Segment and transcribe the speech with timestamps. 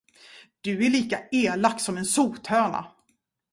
[0.61, 2.85] Du är lika elak som en sothöna.